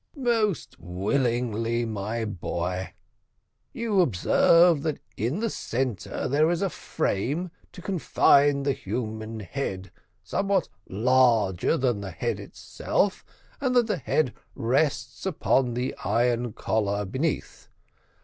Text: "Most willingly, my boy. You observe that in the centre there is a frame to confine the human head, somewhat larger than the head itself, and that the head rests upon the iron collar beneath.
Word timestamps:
"Most 0.15 0.79
willingly, 0.79 1.85
my 1.85 2.25
boy. 2.25 2.95
You 3.71 4.01
observe 4.01 4.81
that 4.81 4.97
in 5.15 5.41
the 5.41 5.49
centre 5.51 6.27
there 6.27 6.49
is 6.49 6.63
a 6.63 6.71
frame 6.71 7.51
to 7.71 7.83
confine 7.83 8.63
the 8.63 8.71
human 8.71 9.41
head, 9.41 9.91
somewhat 10.23 10.69
larger 10.89 11.77
than 11.77 12.01
the 12.01 12.09
head 12.09 12.39
itself, 12.39 13.23
and 13.59 13.75
that 13.75 13.85
the 13.85 13.97
head 13.97 14.33
rests 14.55 15.23
upon 15.27 15.75
the 15.75 15.93
iron 16.03 16.53
collar 16.53 17.05
beneath. 17.05 17.69